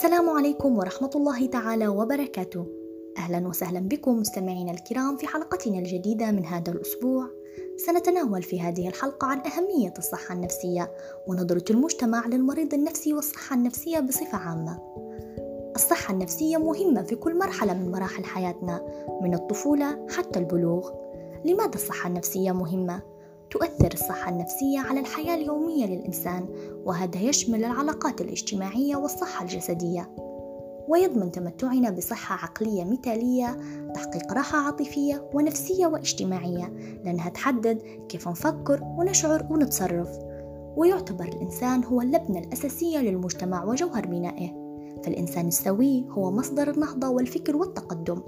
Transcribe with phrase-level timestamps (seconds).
[0.00, 2.66] السلام عليكم ورحمة الله تعالى وبركاته.
[3.18, 7.30] أهلا وسهلا بكم مستمعينا الكرام في حلقتنا الجديدة من هذا الأسبوع.
[7.76, 10.92] سنتناول في هذه الحلقة عن أهمية الصحة النفسية
[11.26, 14.78] ونظرة المجتمع للمريض النفسي والصحة النفسية بصفة عامة.
[15.76, 18.82] الصحة النفسية مهمة في كل مرحلة من مراحل حياتنا
[19.22, 20.90] من الطفولة حتى البلوغ.
[21.44, 23.02] لماذا الصحة النفسية مهمة؟
[23.50, 26.48] تؤثر الصحة النفسية على الحياة اليومية للإنسان
[26.84, 30.14] وهذا يشمل العلاقات الاجتماعية والصحة الجسدية.
[30.88, 33.56] ويضمن تمتعنا بصحة عقلية مثالية
[33.94, 36.72] تحقيق راحة عاطفية ونفسية واجتماعية
[37.04, 40.18] لأنها تحدد كيف نفكر ونشعر ونتصرف.
[40.76, 44.60] ويعتبر الإنسان هو اللبنة الأساسية للمجتمع وجوهر بنائه.
[45.04, 48.22] فالإنسان السوي هو مصدر النهضة والفكر والتقدم.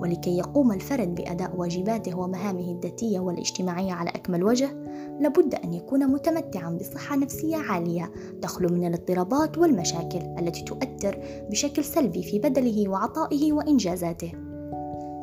[0.00, 4.72] ولكي يقوم الفرد بأداء واجباته ومهامه الذاتية والاجتماعية على أكمل وجه
[5.20, 11.18] لابد أن يكون متمتعا بصحة نفسية عالية تخلو من الاضطرابات والمشاكل التي تؤثر
[11.50, 14.32] بشكل سلبي في بدنه وعطائه وإنجازاته.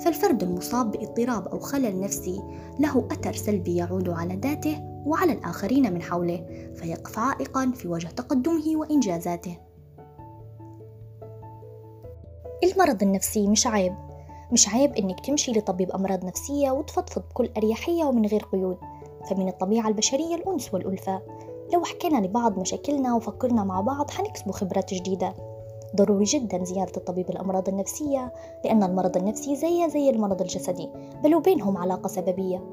[0.06, 2.42] فالفرد المصاب باضطراب أو خلل نفسي
[2.80, 8.64] له أثر سلبي يعود على ذاته وعلى الآخرين من حوله فيقف عائقا في وجه تقدمه
[8.76, 9.58] وإنجازاته.
[12.64, 14.13] المرض النفسي مش عيب.
[14.52, 18.78] مش عيب إنك تمشي لطبيب أمراض نفسية وتفضفض بكل أريحية ومن غير قيود
[19.30, 21.22] فمن الطبيعة البشرية الأنس والألفة.
[21.74, 25.34] لو حكينا لبعض مشاكلنا وفكرنا مع بعض حنكسبوا خبرات جديدة.
[25.96, 28.34] ضروري جدا زيارة الطبيب الأمراض النفسية
[28.66, 30.90] لأن المرض النفسي زي زي المرض الجسدي
[31.24, 32.64] بل وبينهم علاقة سببية.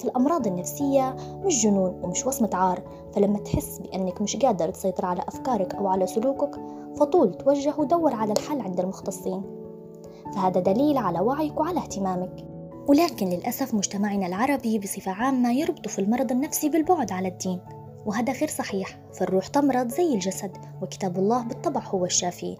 [0.00, 5.74] فالأمراض النفسية مش جنون ومش وصمة عار فلما تحس بأنك مش قادر تسيطر على أفكارك
[5.74, 6.60] أو على سلوكك
[6.96, 9.61] فطول توجه ودور على الحل عند المختصين.
[10.34, 12.44] فهذا دليل على وعيك وعلى اهتمامك.
[12.88, 17.60] ولكن للأسف مجتمعنا العربي بصفة عامة يربط في المرض النفسي بالبعد على الدين
[18.06, 22.56] وهذا غير صحيح فالروح تمرض زي الجسد وكتاب الله بالطبع هو الشافي.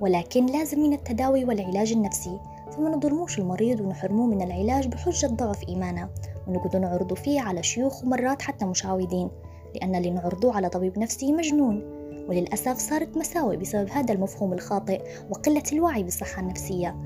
[0.00, 6.08] ولكن لازم من التداوي والعلاج النفسي فما نظلموش المريض ونحرموه من العلاج بحجة ضعف إيمانه
[6.48, 9.30] ونقعد نعرضه فيه على شيوخ ومرات حتى مشعوذين
[9.74, 11.99] لأن اللي نعرضوه على طبيب نفسي مجنون.
[12.28, 16.96] وللأسف صارت مساوئ بسبب هذا المفهوم الخاطئ وقلة الوعي بالصحة النفسية.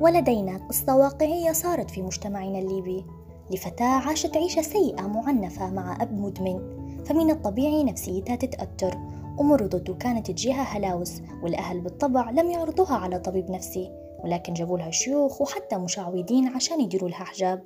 [0.00, 3.04] ولدينا قصة واقعية صارت في مجتمعنا الليبي
[3.50, 6.60] لفتاة عاشت عيشة سيئة معنفة مع أب مدمن
[7.04, 8.98] فمن الطبيعي نفسيتها تتأثر.
[9.38, 13.90] ومرضت وكانت تجيها هلاوس والأهل بالطبع لم يعرضوها على طبيب نفسي
[14.24, 17.64] ولكن جابوا لها شيوخ وحتى مشعوذين عشان يديروا لها حجاب.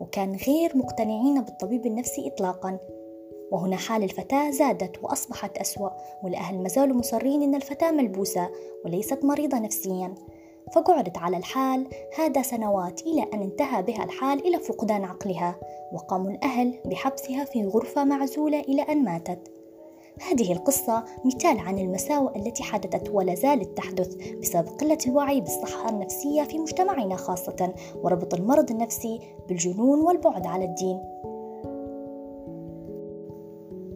[0.00, 2.78] وكان غير مقتنعين بالطبيب النفسي إطلاقا.
[3.50, 5.90] وهنا حال الفتاة زادت وأصبحت أسوأ
[6.22, 8.50] والأهل مازالوا مصرين أن الفتاة ملبوسة
[8.84, 10.14] وليست مريضة نفسيا.
[10.74, 11.86] فقعدت على الحال
[12.18, 15.56] هذا سنوات إلى أن انتهى بها الحال إلى فقدان عقلها
[15.92, 19.52] وقاموا الأهل بحبسها في غرفة معزولة إلى أن ماتت.
[20.30, 26.42] هذه القصة مثال عن المساوئ التي حدثت ولا زالت تحدث بسبب قلة الوعي بالصحة النفسية
[26.42, 31.00] في مجتمعنا خاصة وربط المرض النفسي بالجنون والبعد على الدين.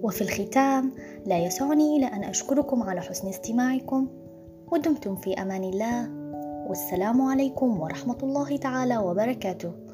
[0.03, 0.93] وفي الختام
[1.27, 4.09] لا يسعني إلا أن أشكركم على حسن استماعكم
[4.73, 6.11] ودمتم في أمان الله
[6.69, 9.90] والسلام عليكم ورحمة الله تعالى وبركاته.